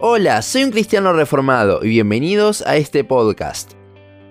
Hola, 0.00 0.42
soy 0.42 0.64
un 0.64 0.72
cristiano 0.72 1.12
reformado 1.12 1.84
y 1.84 1.88
bienvenidos 1.88 2.62
a 2.66 2.76
este 2.76 3.04
podcast. 3.04 3.74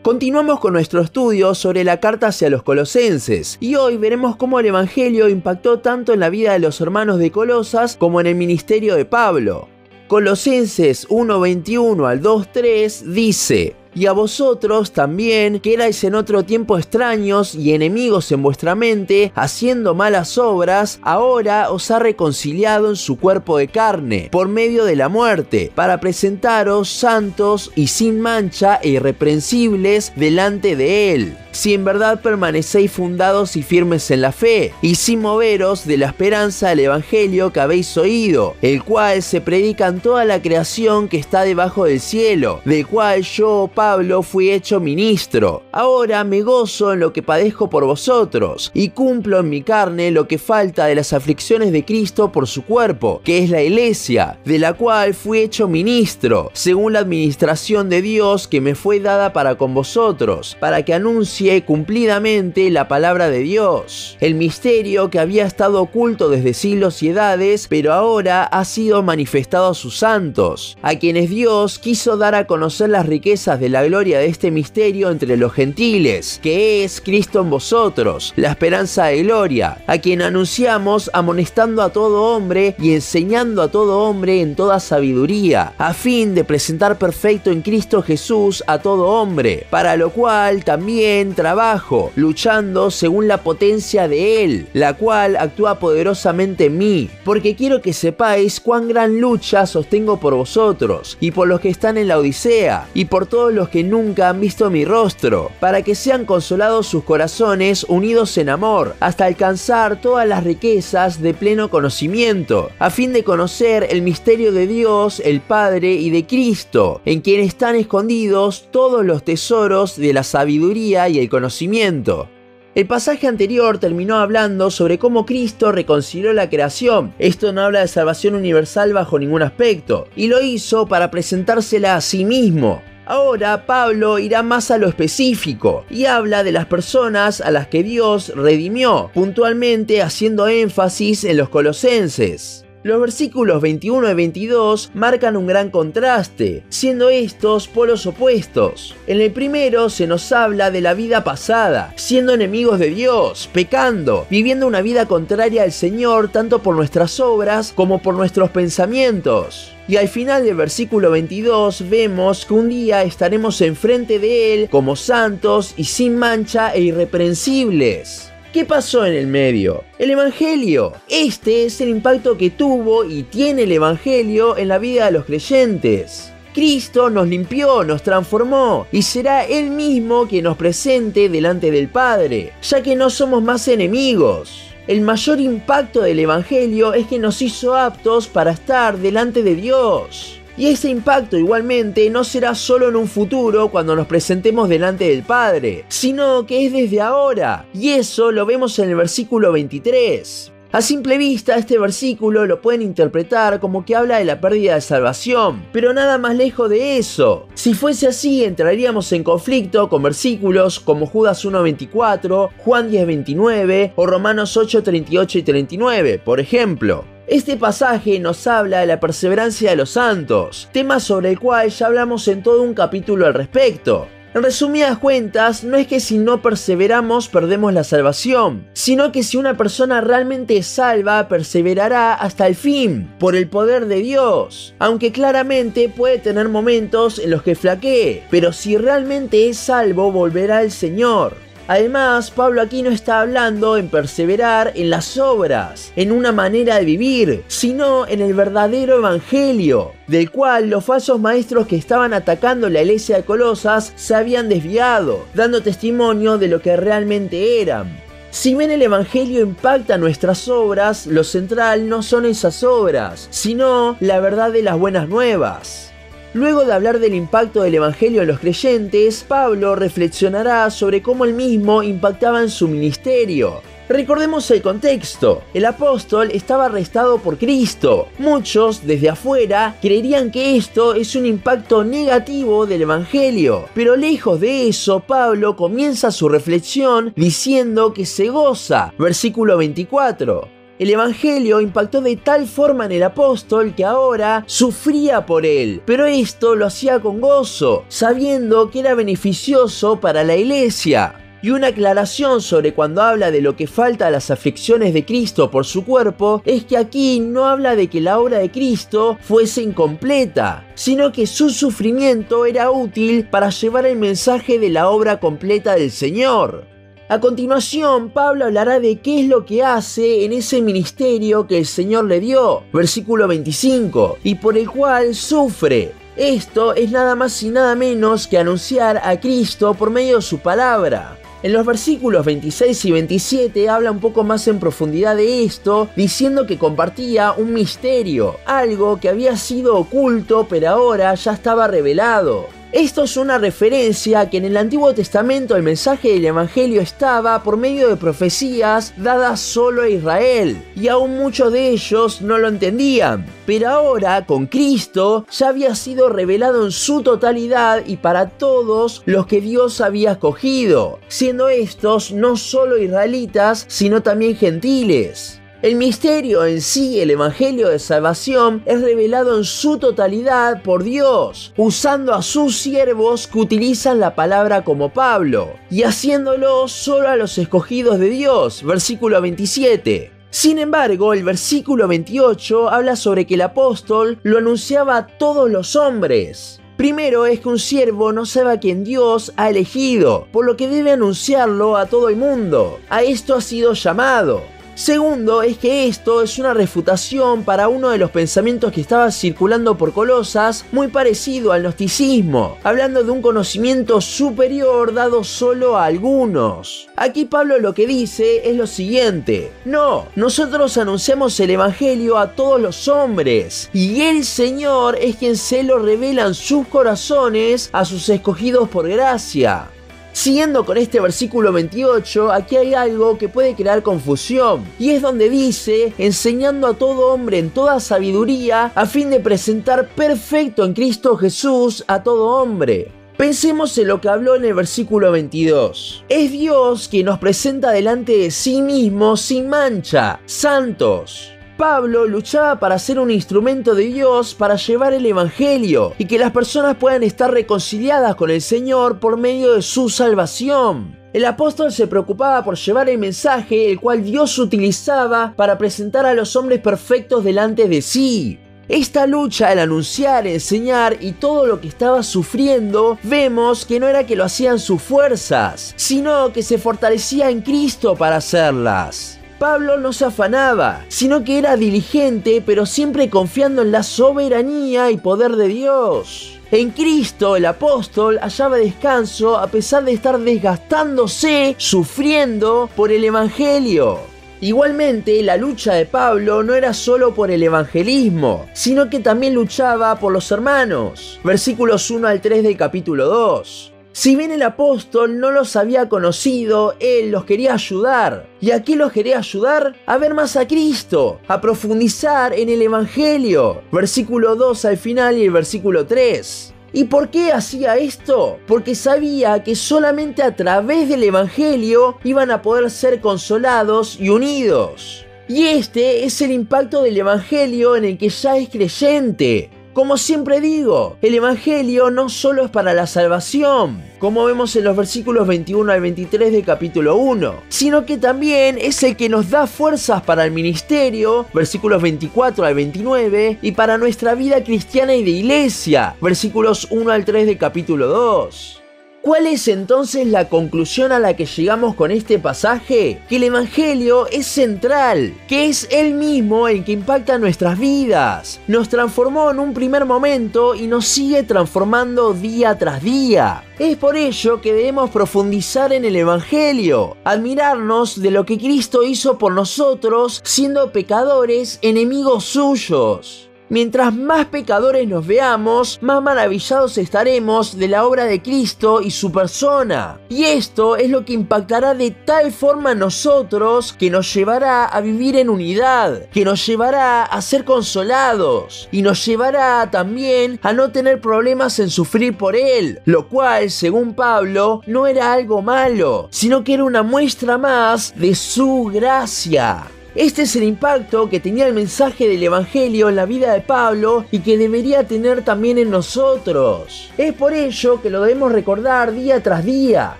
Continuamos 0.01 0.59
con 0.59 0.73
nuestro 0.73 0.99
estudio 0.99 1.55
sobre 1.55 1.85
la 1.85 2.01
carta 2.01 2.27
hacia 2.27 2.49
los 2.49 2.63
colosenses 2.63 3.57
y 3.61 3.75
hoy 3.75 3.95
veremos 3.95 4.35
cómo 4.35 4.59
el 4.59 4.65
Evangelio 4.65 5.29
impactó 5.29 5.79
tanto 5.79 6.11
en 6.11 6.19
la 6.19 6.29
vida 6.29 6.51
de 6.51 6.59
los 6.59 6.81
hermanos 6.81 7.17
de 7.17 7.31
Colosas 7.31 7.95
como 7.95 8.19
en 8.19 8.27
el 8.27 8.35
ministerio 8.35 8.95
de 8.95 9.05
Pablo. 9.05 9.69
Colosenses 10.09 11.07
1.21 11.07 12.09
al 12.09 12.21
2.3 12.21 13.01
dice, 13.13 13.77
y 13.95 14.05
a 14.07 14.11
vosotros 14.11 14.91
también, 14.91 15.59
que 15.59 15.73
erais 15.73 16.03
en 16.03 16.15
otro 16.15 16.43
tiempo 16.43 16.77
extraños 16.77 17.55
y 17.55 17.73
enemigos 17.73 18.31
en 18.31 18.41
vuestra 18.41 18.75
mente, 18.75 19.31
haciendo 19.35 19.95
malas 19.95 20.37
obras, 20.37 20.99
ahora 21.01 21.71
os 21.71 21.89
ha 21.91 21.99
reconciliado 21.99 22.89
en 22.89 22.95
su 22.95 23.17
cuerpo 23.17 23.57
de 23.57 23.67
carne, 23.67 24.29
por 24.31 24.47
medio 24.47 24.85
de 24.85 24.95
la 24.95 25.09
muerte, 25.09 25.71
para 25.73 25.99
presentaros 25.99 26.89
santos 26.89 27.71
y 27.75 27.87
sin 27.87 28.19
mancha 28.19 28.79
e 28.81 28.89
irreprensibles 28.89 30.13
delante 30.15 30.75
de 30.75 31.13
él. 31.13 31.37
Si 31.53 31.75
en 31.75 31.85
verdad 31.85 32.19
permanecéis 32.21 32.91
fundados 32.91 33.55
y 33.55 33.61
firmes 33.61 34.09
en 34.09 34.21
la 34.21 34.31
fe, 34.31 34.73
y 34.81 34.95
sin 34.95 35.21
moveros 35.21 35.85
de 35.85 35.97
la 35.97 36.07
esperanza 36.07 36.69
del 36.69 36.79
Evangelio 36.79 37.53
que 37.53 37.59
habéis 37.59 37.95
oído, 37.95 38.55
el 38.63 38.83
cual 38.83 39.21
se 39.21 39.39
predica 39.39 39.87
en 39.87 39.99
toda 39.99 40.25
la 40.25 40.41
creación 40.41 41.07
que 41.07 41.17
está 41.17 41.43
debajo 41.43 41.85
del 41.85 41.99
cielo, 41.99 42.61
del 42.65 42.87
cual 42.87 43.21
yo, 43.21 43.69
Pablo, 43.83 44.23
fui 44.23 44.49
hecho 44.49 44.79
ministro. 44.79 45.63
Ahora 45.73 46.23
me 46.23 46.41
gozo 46.41 46.93
en 46.93 47.01
lo 47.01 47.11
que 47.11 47.21
padezco 47.21 47.69
por 47.69 47.83
vosotros, 47.83 48.71
y 48.73 48.91
cumplo 48.91 49.41
en 49.41 49.49
mi 49.49 49.61
carne 49.61 50.09
lo 50.09 50.25
que 50.25 50.37
falta 50.37 50.85
de 50.85 50.95
las 50.95 51.11
aflicciones 51.11 51.73
de 51.73 51.83
Cristo 51.83 52.31
por 52.31 52.47
su 52.47 52.63
cuerpo, 52.63 53.19
que 53.25 53.39
es 53.39 53.49
la 53.49 53.61
iglesia, 53.61 54.39
de 54.45 54.57
la 54.57 54.71
cual 54.71 55.13
fui 55.13 55.39
hecho 55.39 55.67
ministro, 55.67 56.49
según 56.53 56.93
la 56.93 56.99
administración 56.99 57.89
de 57.89 58.01
Dios 58.01 58.47
que 58.47 58.61
me 58.61 58.73
fue 58.73 59.01
dada 59.01 59.33
para 59.33 59.55
con 59.55 59.73
vosotros, 59.73 60.55
para 60.61 60.83
que 60.85 60.93
anuncie 60.93 61.65
cumplidamente 61.65 62.69
la 62.69 62.87
palabra 62.87 63.29
de 63.29 63.39
Dios, 63.39 64.15
el 64.21 64.35
misterio 64.35 65.09
que 65.09 65.19
había 65.19 65.45
estado 65.45 65.81
oculto 65.81 66.29
desde 66.29 66.53
siglos 66.53 67.03
y 67.03 67.09
edades, 67.09 67.67
pero 67.67 67.91
ahora 67.91 68.45
ha 68.45 68.63
sido 68.63 69.03
manifestado 69.03 69.71
a 69.71 69.73
sus 69.73 69.97
santos, 69.97 70.77
a 70.81 70.95
quienes 70.95 71.29
Dios 71.29 71.79
quiso 71.79 72.15
dar 72.15 72.33
a 72.33 72.47
conocer 72.47 72.89
las 72.89 73.05
riquezas 73.05 73.59
de 73.59 73.72
la 73.73 73.83
gloria 73.83 74.19
de 74.19 74.27
este 74.27 74.51
misterio 74.51 75.09
entre 75.09 75.35
los 75.35 75.51
gentiles, 75.51 76.39
que 76.43 76.83
es 76.83 77.01
Cristo 77.01 77.41
en 77.41 77.49
vosotros, 77.49 78.31
la 78.35 78.51
esperanza 78.51 79.05
de 79.05 79.23
gloria, 79.23 79.79
a 79.87 79.97
quien 79.97 80.21
anunciamos 80.21 81.09
amonestando 81.11 81.81
a 81.81 81.89
todo 81.89 82.35
hombre 82.35 82.75
y 82.77 82.93
enseñando 82.93 83.63
a 83.63 83.69
todo 83.69 84.01
hombre 84.01 84.41
en 84.41 84.55
toda 84.55 84.79
sabiduría, 84.79 85.73
a 85.79 85.95
fin 85.95 86.35
de 86.35 86.43
presentar 86.43 86.99
perfecto 86.99 87.49
en 87.49 87.63
Cristo 87.63 88.03
Jesús 88.03 88.63
a 88.67 88.77
todo 88.77 89.07
hombre, 89.07 89.65
para 89.71 89.97
lo 89.97 90.11
cual 90.11 90.63
también 90.63 91.33
trabajo, 91.33 92.11
luchando 92.15 92.91
según 92.91 93.27
la 93.27 93.39
potencia 93.39 94.07
de 94.07 94.43
Él, 94.43 94.67
la 94.73 94.93
cual 94.93 95.35
actúa 95.35 95.79
poderosamente 95.79 96.65
en 96.65 96.77
mí, 96.77 97.09
porque 97.25 97.55
quiero 97.55 97.81
que 97.81 97.93
sepáis 97.93 98.59
cuán 98.59 98.87
gran 98.87 99.19
lucha 99.19 99.65
sostengo 99.65 100.19
por 100.19 100.35
vosotros, 100.35 101.17
y 101.19 101.31
por 101.31 101.47
los 101.47 101.59
que 101.59 101.69
están 101.69 101.97
en 101.97 102.07
la 102.07 102.19
Odisea, 102.19 102.85
y 102.93 103.05
por 103.05 103.25
todos 103.25 103.51
los 103.51 103.62
que 103.69 103.83
nunca 103.83 104.29
han 104.29 104.39
visto 104.39 104.69
mi 104.69 104.85
rostro, 104.85 105.51
para 105.59 105.81
que 105.81 105.95
sean 105.95 106.25
consolados 106.25 106.87
sus 106.87 107.03
corazones 107.03 107.85
unidos 107.87 108.37
en 108.37 108.49
amor, 108.49 108.95
hasta 108.99 109.25
alcanzar 109.25 110.01
todas 110.01 110.27
las 110.27 110.43
riquezas 110.43 111.21
de 111.21 111.33
pleno 111.33 111.69
conocimiento, 111.69 112.69
a 112.79 112.89
fin 112.89 113.13
de 113.13 113.23
conocer 113.23 113.87
el 113.89 114.01
misterio 114.01 114.51
de 114.51 114.67
Dios, 114.67 115.21
el 115.23 115.41
Padre 115.41 115.93
y 115.93 116.09
de 116.09 116.25
Cristo, 116.25 117.01
en 117.05 117.21
quien 117.21 117.41
están 117.41 117.75
escondidos 117.75 118.67
todos 118.71 119.05
los 119.05 119.23
tesoros 119.23 119.97
de 119.97 120.13
la 120.13 120.23
sabiduría 120.23 121.09
y 121.09 121.19
el 121.19 121.29
conocimiento. 121.29 122.29
El 122.75 122.87
pasaje 122.87 123.27
anterior 123.27 123.77
terminó 123.77 124.17
hablando 124.17 124.71
sobre 124.71 124.97
cómo 124.97 125.27
Cristo 125.27 125.71
reconcilió 125.71 126.33
la 126.33 126.49
creación. 126.49 127.13
Esto 127.19 127.53
no 127.53 127.61
habla 127.61 127.81
de 127.81 127.87
salvación 127.87 128.33
universal 128.33 128.93
bajo 128.93 129.19
ningún 129.19 129.43
aspecto, 129.43 130.07
y 130.15 130.27
lo 130.27 130.41
hizo 130.41 130.87
para 130.87 131.11
presentársela 131.11 131.95
a 131.95 132.01
sí 132.01 132.25
mismo. 132.25 132.81
Ahora 133.05 133.65
Pablo 133.65 134.17
irá 134.17 134.43
más 134.43 134.71
a 134.71 134.77
lo 134.77 134.87
específico 134.87 135.85
y 135.89 136.05
habla 136.05 136.43
de 136.43 136.53
las 136.53 136.67
personas 136.67 137.41
a 137.41 137.51
las 137.51 137.67
que 137.67 137.83
Dios 137.83 138.31
redimió, 138.35 139.11
puntualmente 139.13 140.01
haciendo 140.01 140.47
énfasis 140.47 141.25
en 141.25 141.37
los 141.37 141.49
colosenses. 141.49 142.62
Los 142.83 142.99
versículos 142.99 143.61
21 143.61 144.11
y 144.11 144.13
22 144.13 144.91
marcan 144.93 145.37
un 145.37 145.47
gran 145.47 145.69
contraste, 145.69 146.65
siendo 146.67 147.09
estos 147.09 147.69
polos 147.69 148.05
opuestos. 148.05 148.93
En 149.07 149.21
el 149.21 149.31
primero 149.31 149.89
se 149.89 150.05
nos 150.05 150.29
habla 150.33 150.69
de 150.69 150.81
la 150.81 150.93
vida 150.93 151.23
pasada, 151.23 151.93
siendo 151.95 152.33
enemigos 152.33 152.79
de 152.79 152.89
Dios, 152.89 153.49
pecando, 153.53 154.27
viviendo 154.29 154.67
una 154.67 154.81
vida 154.81 155.05
contraria 155.05 155.63
al 155.63 155.71
Señor 155.71 156.27
tanto 156.27 156.59
por 156.59 156.75
nuestras 156.75 157.21
obras 157.21 157.71
como 157.73 158.01
por 158.01 158.15
nuestros 158.15 158.49
pensamientos. 158.49 159.71
Y 159.87 159.95
al 159.95 160.09
final 160.09 160.43
del 160.43 160.55
versículo 160.55 161.09
22 161.09 161.89
vemos 161.89 162.45
que 162.45 162.53
un 162.53 162.67
día 162.67 163.03
estaremos 163.03 163.61
enfrente 163.61 164.19
de 164.19 164.55
Él 164.55 164.69
como 164.69 164.97
santos 164.97 165.73
y 165.77 165.85
sin 165.85 166.17
mancha 166.17 166.73
e 166.73 166.81
irreprensibles. 166.81 168.32
¿Qué 168.53 168.65
pasó 168.65 169.03
en 169.03 169.15
el 169.15 169.25
medio? 169.25 169.83
El 169.97 170.11
Evangelio. 170.11 170.93
Este 171.09 171.65
es 171.65 171.81
el 171.81 171.89
impacto 171.89 172.37
que 172.37 172.51
tuvo 172.51 173.03
y 173.03 173.23
tiene 173.23 173.63
el 173.63 173.71
Evangelio 173.71 174.57
en 174.57 174.67
la 174.67 174.77
vida 174.77 175.05
de 175.05 175.11
los 175.13 175.25
creyentes. 175.25 176.31
Cristo 176.53 177.09
nos 177.09 177.27
limpió, 177.27 177.83
nos 177.83 178.03
transformó 178.03 178.85
y 178.91 179.01
será 179.01 179.43
Él 179.43 179.71
mismo 179.71 180.27
quien 180.27 180.43
nos 180.43 180.55
presente 180.55 181.29
delante 181.29 181.71
del 181.71 181.87
Padre, 181.87 182.53
ya 182.61 182.83
que 182.83 182.95
no 182.95 183.09
somos 183.09 183.41
más 183.41 183.67
enemigos. 183.67 184.69
El 184.85 185.01
mayor 185.01 185.39
impacto 185.39 186.01
del 186.03 186.19
Evangelio 186.19 186.93
es 186.93 187.07
que 187.07 187.17
nos 187.17 187.41
hizo 187.41 187.75
aptos 187.75 188.27
para 188.27 188.51
estar 188.51 188.99
delante 188.99 189.41
de 189.41 189.55
Dios. 189.55 190.42
Y 190.57 190.67
ese 190.67 190.89
impacto 190.89 191.37
igualmente 191.37 192.09
no 192.09 192.23
será 192.23 192.53
solo 192.53 192.89
en 192.89 192.95
un 192.95 193.07
futuro 193.07 193.69
cuando 193.69 193.95
nos 193.95 194.07
presentemos 194.07 194.69
delante 194.69 195.09
del 195.09 195.23
Padre, 195.23 195.85
sino 195.87 196.45
que 196.45 196.65
es 196.65 196.73
desde 196.73 197.01
ahora. 197.01 197.65
Y 197.73 197.89
eso 197.89 198.31
lo 198.31 198.45
vemos 198.45 198.77
en 198.79 198.89
el 198.89 198.95
versículo 198.95 199.51
23. 199.51 200.53
A 200.73 200.81
simple 200.81 201.19
vista, 201.19 201.55
este 201.55 201.77
versículo 201.77 202.47
lo 202.47 202.59
pueden 202.59 202.81
interpretar 202.81 203.59
como 203.59 203.85
que 203.85 203.95
habla 203.95 204.17
de 204.17 204.25
la 204.25 204.41
pérdida 204.41 204.73
de 204.73 204.81
salvación, 204.81 205.63
pero 205.71 205.93
nada 205.93 206.17
más 206.17 206.35
lejos 206.35 206.67
de 206.67 206.97
eso. 206.97 207.45
Si 207.53 207.75
fuese 207.75 208.07
así, 208.07 208.43
entraríamos 208.43 209.11
en 209.11 209.23
conflicto 209.23 209.87
con 209.87 210.01
versículos 210.01 210.79
como 210.79 211.05
Judas 211.05 211.45
1.24, 211.45 212.49
Juan 212.57 212.89
10.29 212.89 213.93
o 213.95 214.05
Romanos 214.07 214.57
8.38 214.57 215.35
y 215.35 215.43
39, 215.43 216.17
por 216.25 216.39
ejemplo. 216.39 217.12
Este 217.27 217.55
pasaje 217.55 218.19
nos 218.19 218.47
habla 218.47 218.81
de 218.81 218.85
la 218.85 218.99
perseverancia 218.99 219.69
de 219.69 219.77
los 219.77 219.91
santos, 219.91 220.67
tema 220.73 220.99
sobre 220.99 221.29
el 221.29 221.39
cual 221.39 221.69
ya 221.69 221.85
hablamos 221.85 222.27
en 222.27 222.43
todo 222.43 222.61
un 222.61 222.73
capítulo 222.73 223.25
al 223.25 223.33
respecto. 223.33 224.09
En 224.33 224.43
resumidas 224.43 224.97
cuentas, 224.97 225.63
no 225.63 225.77
es 225.77 225.87
que 225.87 226.01
si 226.01 226.17
no 226.17 226.41
perseveramos 226.41 227.29
perdemos 227.29 227.71
la 227.71 227.85
salvación, 227.85 228.67
sino 228.73 229.13
que 229.13 229.23
si 229.23 229.37
una 229.37 229.55
persona 229.55 230.01
realmente 230.01 230.57
es 230.57 230.67
salva, 230.67 231.29
perseverará 231.29 232.13
hasta 232.13 232.45
el 232.45 232.55
fin, 232.55 233.09
por 233.19 233.37
el 233.37 233.47
poder 233.47 233.85
de 233.85 234.01
Dios. 234.01 234.75
Aunque 234.79 235.13
claramente 235.13 235.87
puede 235.87 236.17
tener 236.17 236.49
momentos 236.49 237.19
en 237.19 237.31
los 237.31 237.41
que 237.41 237.55
flaquee, 237.55 238.23
pero 238.31 238.51
si 238.51 238.75
realmente 238.75 239.47
es 239.47 239.57
salvo, 239.57 240.11
volverá 240.11 240.57
al 240.57 240.71
Señor. 240.71 241.37
Además, 241.67 242.29
Pablo 242.29 242.61
aquí 242.61 242.81
no 242.81 242.89
está 242.89 243.21
hablando 243.21 243.77
en 243.77 243.87
perseverar 243.87 244.73
en 244.75 244.89
las 244.89 245.17
obras, 245.17 245.93
en 245.95 246.11
una 246.11 246.33
manera 246.33 246.77
de 246.77 246.85
vivir, 246.85 247.43
sino 247.47 248.05
en 248.07 248.19
el 248.19 248.33
verdadero 248.33 248.97
evangelio, 248.97 249.93
del 250.07 250.29
cual 250.29 250.69
los 250.69 250.83
falsos 250.83 251.21
maestros 251.21 251.67
que 251.67 251.77
estaban 251.77 252.13
atacando 252.13 252.69
la 252.69 252.81
iglesia 252.81 253.15
de 253.15 253.23
Colosas 253.23 253.93
se 253.95 254.13
habían 254.13 254.49
desviado, 254.49 255.25
dando 255.33 255.63
testimonio 255.63 256.37
de 256.37 256.49
lo 256.49 256.61
que 256.61 256.75
realmente 256.75 257.61
eran. 257.61 258.03
Si 258.33 258.55
bien 258.55 258.71
el 258.71 258.81
Evangelio 258.81 259.41
impacta 259.41 259.99
nuestras 259.99 260.47
obras, 260.47 261.05
lo 261.05 261.23
central 261.23 261.87
no 261.87 262.01
son 262.01 262.25
esas 262.25 262.63
obras, 262.63 263.27
sino 263.29 263.95
la 263.99 264.19
verdad 264.19 264.51
de 264.51 264.63
las 264.63 264.75
buenas 264.75 265.07
nuevas. 265.07 265.92
Luego 266.33 266.65
de 266.65 266.73
hablar 266.73 266.99
del 266.99 267.13
impacto 267.13 267.61
del 267.61 267.75
Evangelio 267.75 268.23
en 268.23 268.27
los 268.27 268.39
creyentes, 268.39 269.23
Pablo 269.27 269.75
reflexionará 269.75 270.69
sobre 270.71 271.03
cómo 271.03 271.25
el 271.25 271.33
mismo 271.35 271.83
impactaba 271.83 272.41
en 272.41 272.49
su 272.49 272.67
ministerio. 272.67 273.61
Recordemos 273.87 274.49
el 274.49 274.63
contexto. 274.63 275.43
El 275.53 275.65
apóstol 275.65 276.31
estaba 276.33 276.65
arrestado 276.65 277.19
por 277.19 277.37
Cristo. 277.37 278.07
Muchos 278.17 278.87
desde 278.87 279.09
afuera 279.09 279.75
creerían 279.79 280.31
que 280.31 280.57
esto 280.57 280.95
es 280.95 281.15
un 281.15 281.27
impacto 281.27 281.83
negativo 281.83 282.65
del 282.65 282.81
Evangelio. 282.81 283.65
Pero 283.75 283.95
lejos 283.95 284.39
de 284.39 284.69
eso, 284.69 285.01
Pablo 285.01 285.55
comienza 285.55 286.09
su 286.09 286.29
reflexión 286.29 287.13
diciendo 287.15 287.93
que 287.93 288.07
se 288.07 288.29
goza. 288.29 288.91
Versículo 288.97 289.57
24. 289.57 290.62
El 290.79 290.89
Evangelio 290.89 291.61
impactó 291.61 292.01
de 292.01 292.15
tal 292.15 292.47
forma 292.47 292.85
en 292.85 292.93
el 292.93 293.03
apóstol 293.03 293.73
que 293.75 293.85
ahora 293.85 294.43
sufría 294.47 295.25
por 295.25 295.45
él, 295.45 295.81
pero 295.85 296.05
esto 296.05 296.55
lo 296.55 296.65
hacía 296.65 296.99
con 296.99 297.21
gozo, 297.21 297.85
sabiendo 297.87 298.69
que 298.71 298.79
era 298.79 298.95
beneficioso 298.95 299.99
para 299.99 300.23
la 300.23 300.35
iglesia 300.35 301.15
y 301.43 301.49
una 301.49 301.67
aclaración 301.67 302.41
sobre 302.41 302.73
cuando 302.73 303.01
habla 303.01 303.29
de 303.29 303.41
lo 303.41 303.55
que 303.57 303.67
falta 303.67 304.07
a 304.07 304.11
las 304.11 304.31
aflicciones 304.31 304.93
de 304.93 305.05
Cristo 305.05 305.51
por 305.51 305.65
su 305.65 305.83
cuerpo 305.83 306.41
es 306.45 306.63
que 306.63 306.77
aquí 306.77 307.19
no 307.19 307.45
habla 307.45 307.75
de 307.75 307.89
que 307.89 307.99
la 307.99 308.17
obra 308.17 308.39
de 308.39 308.49
Cristo 308.49 309.17
fuese 309.21 309.61
incompleta, 309.61 310.65
sino 310.73 311.11
que 311.11 311.27
su 311.27 311.49
sufrimiento 311.49 312.45
era 312.45 312.71
útil 312.71 313.27
para 313.29 313.49
llevar 313.49 313.85
el 313.85 313.97
mensaje 313.97 314.57
de 314.57 314.69
la 314.69 314.89
obra 314.89 315.19
completa 315.19 315.75
del 315.75 315.91
Señor. 315.91 316.72
A 317.09 317.19
continuación, 317.19 318.11
Pablo 318.11 318.45
hablará 318.45 318.79
de 318.79 318.99
qué 318.99 319.19
es 319.19 319.27
lo 319.27 319.45
que 319.45 319.61
hace 319.61 320.23
en 320.23 320.31
ese 320.31 320.61
ministerio 320.61 321.47
que 321.47 321.57
el 321.57 321.65
Señor 321.65 322.05
le 322.05 322.21
dio, 322.21 322.63
versículo 322.71 323.27
25, 323.27 324.19
y 324.23 324.35
por 324.35 324.57
el 324.57 324.69
cual 324.69 325.13
sufre. 325.13 325.91
Esto 326.15 326.73
es 326.73 326.91
nada 326.91 327.15
más 327.15 327.43
y 327.43 327.49
nada 327.49 327.75
menos 327.75 328.25
que 328.25 328.37
anunciar 328.37 329.01
a 329.03 329.19
Cristo 329.19 329.73
por 329.73 329.89
medio 329.89 330.17
de 330.17 330.21
su 330.21 330.39
palabra. 330.39 331.19
En 331.43 331.51
los 331.51 331.65
versículos 331.65 332.25
26 332.25 332.85
y 332.85 332.91
27 332.93 333.69
habla 333.69 333.91
un 333.91 333.99
poco 333.99 334.23
más 334.23 334.47
en 334.47 334.61
profundidad 334.61 335.17
de 335.17 335.43
esto, 335.43 335.89
diciendo 335.97 336.47
que 336.47 336.57
compartía 336.57 337.33
un 337.33 337.51
misterio, 337.51 338.37
algo 338.45 338.97
que 339.01 339.09
había 339.09 339.35
sido 339.35 339.75
oculto 339.75 340.47
pero 340.49 340.69
ahora 340.69 341.13
ya 341.15 341.33
estaba 341.33 341.67
revelado. 341.67 342.62
Esto 342.73 343.03
es 343.03 343.17
una 343.17 343.37
referencia 343.37 344.31
que 344.31 344.37
en 344.37 344.45
el 344.45 344.57
Antiguo 344.57 344.95
Testamento 344.95 345.55
el 345.55 345.61
mensaje 345.61 346.13
del 346.13 346.25
Evangelio 346.25 346.81
estaba 346.81 347.43
por 347.43 347.55
medio 347.55 347.87
de 347.87 347.97
profecías 347.97 348.95
dadas 348.97 349.41
solo 349.41 349.83
a 349.83 349.89
Israel, 349.89 350.59
y 350.75 350.87
aún 350.87 351.15
muchos 351.15 351.53
de 351.53 351.69
ellos 351.69 352.23
no 352.23 352.39
lo 352.39 352.47
entendían. 352.47 353.27
Pero 353.45 353.69
ahora, 353.69 354.25
con 354.25 354.47
Cristo, 354.47 355.27
ya 355.29 355.49
había 355.49 355.75
sido 355.75 356.09
revelado 356.09 356.65
en 356.65 356.71
su 356.71 357.03
totalidad 357.03 357.83
y 357.85 357.97
para 357.97 358.29
todos 358.29 359.03
los 359.05 359.27
que 359.27 359.39
Dios 359.39 359.79
había 359.79 360.13
escogido, 360.13 360.99
siendo 361.09 361.49
estos 361.49 362.11
no 362.11 362.37
solo 362.37 362.79
israelitas, 362.79 363.65
sino 363.67 364.01
también 364.01 364.35
gentiles. 364.35 365.42
El 365.63 365.75
misterio 365.77 366.45
en 366.45 366.59
sí, 366.59 366.99
el 366.99 367.09
Evangelio 367.09 367.69
de 367.69 367.79
Salvación, 367.79 368.63
es 368.65 368.81
revelado 368.81 369.37
en 369.37 369.45
su 369.45 369.77
totalidad 369.77 370.61
por 370.61 370.83
Dios, 370.83 371.53
usando 371.55 372.13
a 372.13 372.21
sus 372.21 372.57
siervos 372.57 373.27
que 373.27 373.39
utilizan 373.39 374.01
la 374.01 374.13
palabra 374.13 374.65
como 374.65 374.91
Pablo, 374.91 375.53
y 375.71 375.83
haciéndolo 375.83 376.67
solo 376.67 377.07
a 377.07 377.15
los 377.15 377.37
escogidos 377.37 377.97
de 377.97 378.09
Dios, 378.09 378.61
versículo 378.61 379.21
27. 379.21 380.11
Sin 380.31 380.59
embargo, 380.59 381.13
el 381.13 381.23
versículo 381.23 381.87
28 381.87 382.69
habla 382.69 382.97
sobre 382.97 383.25
que 383.25 383.35
el 383.35 383.41
apóstol 383.43 384.19
lo 384.23 384.39
anunciaba 384.39 384.97
a 384.97 385.07
todos 385.07 385.49
los 385.49 385.77
hombres. 385.77 386.59
Primero 386.75 387.25
es 387.25 387.39
que 387.39 387.47
un 387.47 387.59
siervo 387.59 388.11
no 388.11 388.25
sabe 388.25 388.51
a 388.51 388.59
quién 388.59 388.83
Dios 388.83 389.31
ha 389.37 389.49
elegido, 389.49 390.27
por 390.33 390.43
lo 390.43 390.57
que 390.57 390.67
debe 390.67 390.91
anunciarlo 390.91 391.77
a 391.77 391.85
todo 391.85 392.09
el 392.09 392.17
mundo. 392.17 392.79
A 392.89 393.03
esto 393.03 393.35
ha 393.35 393.39
sido 393.39 393.71
llamado. 393.71 394.41
Segundo, 394.75 395.43
es 395.43 395.59
que 395.59 395.87
esto 395.87 396.23
es 396.23 396.39
una 396.39 396.53
refutación 396.53 397.43
para 397.43 397.67
uno 397.67 397.89
de 397.89 397.99
los 397.99 398.09
pensamientos 398.09 398.71
que 398.71 398.81
estaba 398.81 399.11
circulando 399.11 399.77
por 399.77 399.93
Colosas, 399.93 400.65
muy 400.71 400.87
parecido 400.87 401.51
al 401.51 401.61
gnosticismo, 401.61 402.57
hablando 402.63 403.03
de 403.03 403.11
un 403.11 403.21
conocimiento 403.21 404.01
superior 404.01 404.93
dado 404.93 405.23
solo 405.23 405.77
a 405.77 405.85
algunos. 405.85 406.89
Aquí 406.95 407.25
Pablo 407.25 407.59
lo 407.59 407.75
que 407.75 407.85
dice 407.85 408.49
es 408.49 408.57
lo 408.57 408.65
siguiente, 408.65 409.51
no, 409.63 410.07
nosotros 410.15 410.77
anunciamos 410.77 411.39
el 411.39 411.51
Evangelio 411.51 412.17
a 412.17 412.31
todos 412.31 412.59
los 412.59 412.87
hombres, 412.87 413.69
y 413.73 414.01
el 414.01 414.25
Señor 414.25 414.97
es 414.99 415.17
quien 415.17 415.37
se 415.37 415.61
lo 415.61 415.77
revela 415.77 416.25
en 416.25 416.33
sus 416.33 416.67
corazones 416.67 417.69
a 417.73 417.85
sus 417.85 418.09
escogidos 418.09 418.69
por 418.69 418.89
gracia. 418.89 419.69
Siguiendo 420.13 420.63
con 420.63 420.77
este 420.77 420.99
versículo 420.99 421.51
28, 421.51 422.31
aquí 422.31 422.55
hay 422.55 422.75
algo 422.75 423.17
que 423.17 423.29
puede 423.29 423.55
crear 423.55 423.81
confusión, 423.81 424.63
y 424.77 424.91
es 424.91 425.01
donde 425.01 425.27
dice, 425.27 425.91
enseñando 425.97 426.67
a 426.67 426.75
todo 426.75 427.11
hombre 427.11 427.39
en 427.39 427.49
toda 427.49 427.79
sabiduría, 427.79 428.71
a 428.75 428.85
fin 428.85 429.09
de 429.09 429.19
presentar 429.19 429.89
perfecto 429.89 430.65
en 430.65 430.73
Cristo 430.73 431.17
Jesús 431.17 431.83
a 431.87 432.03
todo 432.03 432.41
hombre. 432.41 432.91
Pensemos 433.17 433.75
en 433.79 433.87
lo 433.87 434.01
que 434.01 434.09
habló 434.09 434.35
en 434.35 434.45
el 434.45 434.53
versículo 434.53 435.11
22. 435.11 436.05
Es 436.09 436.31
Dios 436.31 436.89
quien 436.89 437.07
nos 437.07 437.17
presenta 437.17 437.71
delante 437.71 438.15
de 438.15 438.29
sí 438.29 438.61
mismo 438.61 439.17
sin 439.17 439.49
mancha, 439.49 440.19
santos. 440.25 441.31
Pablo 441.57 442.07
luchaba 442.07 442.59
para 442.59 442.79
ser 442.79 442.99
un 442.99 443.11
instrumento 443.11 443.75
de 443.75 443.85
Dios 443.85 444.33
para 444.33 444.55
llevar 444.55 444.93
el 444.93 445.05
Evangelio 445.05 445.93
y 445.97 446.05
que 446.05 446.17
las 446.17 446.31
personas 446.31 446.77
puedan 446.77 447.03
estar 447.03 447.31
reconciliadas 447.31 448.15
con 448.15 448.31
el 448.31 448.41
Señor 448.41 448.99
por 448.99 449.17
medio 449.17 449.53
de 449.53 449.61
su 449.61 449.89
salvación. 449.89 450.97
El 451.13 451.25
apóstol 451.25 451.71
se 451.71 451.85
preocupaba 451.85 452.43
por 452.43 452.57
llevar 452.57 452.89
el 452.89 452.97
mensaje 452.97 453.71
el 453.71 453.79
cual 453.79 454.03
Dios 454.03 454.39
utilizaba 454.39 455.33
para 455.35 455.59
presentar 455.59 456.07
a 456.07 456.15
los 456.15 456.35
hombres 456.35 456.59
perfectos 456.59 457.23
delante 457.23 457.67
de 457.69 457.83
sí. 457.83 458.39
Esta 458.67 459.05
lucha, 459.05 459.51
el 459.51 459.59
anunciar, 459.59 460.25
enseñar 460.25 460.97
y 461.01 461.11
todo 461.11 461.45
lo 461.45 461.61
que 461.61 461.67
estaba 461.67 462.01
sufriendo, 462.01 462.97
vemos 463.03 463.65
que 463.65 463.79
no 463.79 463.87
era 463.87 464.07
que 464.07 464.15
lo 464.15 464.23
hacían 464.23 464.57
sus 464.57 464.81
fuerzas, 464.81 465.73
sino 465.75 466.33
que 466.33 466.41
se 466.41 466.57
fortalecía 466.57 467.29
en 467.29 467.41
Cristo 467.41 467.95
para 467.95 468.15
hacerlas. 468.15 469.19
Pablo 469.43 469.77
no 469.77 469.91
se 469.91 470.05
afanaba, 470.05 470.85
sino 470.87 471.25
que 471.25 471.37
era 471.37 471.57
diligente, 471.57 472.41
pero 472.45 472.65
siempre 472.65 473.09
confiando 473.09 473.61
en 473.61 473.73
la 473.73 473.83
soberanía 473.83 474.89
y 474.89 474.95
poder 474.95 475.35
de 475.35 475.49
Dios. 475.49 476.39
En 476.49 476.69
Cristo 476.69 477.35
el 477.35 477.45
apóstol 477.45 478.19
hallaba 478.21 478.55
descanso 478.55 479.37
a 479.37 479.47
pesar 479.47 479.83
de 479.83 479.91
estar 479.91 480.17
desgastándose, 480.17 481.55
sufriendo 481.57 482.69
por 482.73 482.93
el 482.93 483.03
Evangelio. 483.03 483.99
Igualmente, 484.39 485.21
la 485.23 485.35
lucha 485.35 485.73
de 485.73 485.87
Pablo 485.87 486.41
no 486.41 486.53
era 486.53 486.73
solo 486.73 487.13
por 487.13 487.29
el 487.29 487.43
evangelismo, 487.43 488.47
sino 488.53 488.89
que 488.89 488.99
también 488.99 489.33
luchaba 489.33 489.99
por 489.99 490.13
los 490.13 490.31
hermanos. 490.31 491.19
Versículos 491.21 491.91
1 491.91 492.07
al 492.07 492.21
3 492.21 492.43
del 492.43 492.55
capítulo 492.55 493.07
2. 493.07 493.72
Si 493.95 494.15
bien 494.15 494.31
el 494.31 494.41
apóstol 494.41 495.19
no 495.19 495.29
los 495.29 495.55
había 495.55 495.87
conocido, 495.87 496.73
él 496.79 497.11
los 497.11 497.25
quería 497.25 497.53
ayudar. 497.53 498.27
¿Y 498.41 498.49
a 498.49 498.63
qué 498.63 498.75
los 498.75 498.91
quería 498.91 499.19
ayudar? 499.19 499.75
A 499.85 499.99
ver 499.99 500.15
más 500.15 500.35
a 500.35 500.47
Cristo, 500.47 501.19
a 501.27 501.39
profundizar 501.39 502.33
en 502.33 502.49
el 502.49 502.63
Evangelio. 502.63 503.61
Versículo 503.71 504.35
2 504.35 504.65
al 504.65 504.77
final 504.77 505.19
y 505.19 505.25
el 505.25 505.29
versículo 505.29 505.85
3. 505.85 506.55
¿Y 506.73 506.85
por 506.85 507.11
qué 507.11 507.31
hacía 507.33 507.77
esto? 507.77 508.39
Porque 508.47 508.73
sabía 508.73 509.43
que 509.43 509.55
solamente 509.55 510.23
a 510.23 510.35
través 510.35 510.89
del 510.89 511.03
Evangelio 511.03 511.99
iban 512.03 512.31
a 512.31 512.41
poder 512.41 512.71
ser 512.71 512.99
consolados 512.99 513.99
y 513.99 514.09
unidos. 514.09 515.05
Y 515.27 515.45
este 515.45 516.03
es 516.03 516.19
el 516.23 516.31
impacto 516.31 516.81
del 516.81 516.97
Evangelio 516.97 517.75
en 517.75 517.85
el 517.85 517.99
que 517.99 518.09
ya 518.09 518.37
es 518.37 518.49
creyente. 518.49 519.51
Como 519.73 519.97
siempre 519.97 520.39
digo, 520.39 520.97
el 521.01 521.15
Evangelio 521.15 521.89
no 521.89 522.07
solo 522.07 522.45
es 522.45 522.51
para 522.51 522.75
la 522.75 522.85
salvación, 522.85 523.83
como 523.97 524.23
vemos 524.25 524.55
en 524.55 524.65
los 524.65 524.77
versículos 524.77 525.27
21 525.27 525.71
al 525.71 525.81
23 525.81 526.31
del 526.31 526.45
capítulo 526.45 526.95
1, 526.97 527.41
sino 527.49 527.83
que 527.83 527.97
también 527.97 528.59
es 528.59 528.83
el 528.83 528.95
que 528.95 529.09
nos 529.09 529.31
da 529.31 529.47
fuerzas 529.47 530.03
para 530.03 530.25
el 530.25 530.31
ministerio, 530.31 531.25
versículos 531.33 531.81
24 531.81 532.45
al 532.45 532.53
29, 532.53 533.39
y 533.41 533.51
para 533.53 533.79
nuestra 533.79 534.13
vida 534.13 534.43
cristiana 534.43 534.93
y 534.93 535.03
de 535.03 535.09
iglesia, 535.09 535.95
versículos 535.99 536.67
1 536.69 536.91
al 536.91 537.03
3 537.03 537.25
del 537.25 537.39
capítulo 537.39 537.87
2. 537.87 538.62
¿Cuál 539.03 539.27
es 539.27 539.49
entonces 539.49 540.07
la 540.07 540.29
conclusión 540.29 540.93
a 540.93 540.99
la 540.99 541.13
que 541.17 541.25
llegamos 541.25 541.75
con 541.75 541.91
este 541.91 542.19
pasaje? 542.19 543.01
Que 543.09 543.17
el 543.17 543.23
Evangelio 543.23 544.07
es 544.07 544.25
central, 544.25 545.13
que 545.27 545.47
es 545.47 545.67
Él 545.71 545.93
mismo 545.93 546.47
el 546.47 546.63
que 546.63 546.71
impacta 546.71 547.17
nuestras 547.17 547.59
vidas. 547.59 548.39
Nos 548.47 548.69
transformó 548.69 549.29
en 549.29 549.39
un 549.39 549.53
primer 549.53 549.83
momento 549.83 550.55
y 550.55 550.67
nos 550.67 550.85
sigue 550.85 551.23
transformando 551.23 552.13
día 552.13 552.57
tras 552.57 552.81
día. 552.81 553.43
Es 553.59 553.75
por 553.75 553.97
ello 553.97 554.39
que 554.39 554.53
debemos 554.53 554.89
profundizar 554.89 555.73
en 555.73 555.83
el 555.83 555.97
Evangelio, 555.97 556.95
admirarnos 557.03 558.01
de 558.01 558.09
lo 558.09 558.25
que 558.25 558.37
Cristo 558.37 558.83
hizo 558.83 559.17
por 559.17 559.33
nosotros 559.33 560.21
siendo 560.23 560.71
pecadores, 560.71 561.59
enemigos 561.61 562.23
suyos. 562.23 563.29
Mientras 563.53 563.93
más 563.93 564.25
pecadores 564.25 564.87
nos 564.87 565.05
veamos, 565.05 565.77
más 565.83 566.01
maravillados 566.01 566.79
estaremos 566.79 567.55
de 567.55 567.67
la 567.67 567.85
obra 567.85 568.05
de 568.05 568.19
Cristo 568.19 568.81
y 568.81 568.89
su 568.89 569.11
persona. 569.11 569.99
Y 570.09 570.23
esto 570.23 570.75
es 570.75 570.89
lo 570.89 571.05
que 571.05 571.13
impactará 571.13 571.75
de 571.75 571.91
tal 571.91 572.31
forma 572.31 572.71
a 572.71 572.73
nosotros 572.75 573.75
que 573.77 573.91
nos 573.91 574.11
llevará 574.11 574.65
a 574.65 574.81
vivir 574.81 575.17
en 575.17 575.29
unidad, 575.29 576.09
que 576.09 576.25
nos 576.25 576.43
llevará 576.47 577.03
a 577.03 577.21
ser 577.21 577.45
consolados 577.45 578.67
y 578.71 578.81
nos 578.81 579.05
llevará 579.05 579.69
también 579.69 580.39
a 580.41 580.51
no 580.51 580.71
tener 580.71 580.99
problemas 580.99 581.59
en 581.59 581.69
sufrir 581.69 582.17
por 582.17 582.35
Él, 582.35 582.81
lo 582.85 583.07
cual, 583.07 583.51
según 583.51 583.93
Pablo, 583.93 584.61
no 584.65 584.87
era 584.87 585.13
algo 585.13 585.43
malo, 585.43 586.07
sino 586.09 586.43
que 586.43 586.55
era 586.55 586.63
una 586.63 586.81
muestra 586.81 587.37
más 587.37 587.93
de 587.95 588.15
su 588.15 588.71
gracia. 588.73 589.67
Este 589.95 590.23
es 590.23 590.35
el 590.35 590.43
impacto 590.43 591.07
que 591.07 591.19
tenía 591.19 591.45
el 591.45 591.53
mensaje 591.53 592.09
del 592.09 592.23
Evangelio 592.23 592.89
en 592.89 592.95
la 592.95 593.05
vida 593.05 593.31
de 593.31 593.41
Pablo 593.41 594.05
y 594.09 594.19
que 594.19 594.39
debería 594.39 594.87
tener 594.87 595.23
también 595.23 595.59
en 595.59 595.69
nosotros. 595.69 596.89
Es 596.97 597.13
por 597.13 597.31
ello 597.33 597.79
que 597.79 597.91
lo 597.91 598.01
debemos 598.01 598.31
recordar 598.31 598.91
día 598.91 599.21
tras 599.21 599.45
día, 599.45 599.97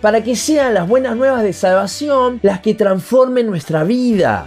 para 0.00 0.22
que 0.22 0.36
sean 0.36 0.74
las 0.74 0.86
buenas 0.86 1.16
nuevas 1.16 1.42
de 1.42 1.52
salvación 1.52 2.38
las 2.42 2.60
que 2.60 2.74
transformen 2.74 3.48
nuestra 3.48 3.82
vida. 3.82 4.46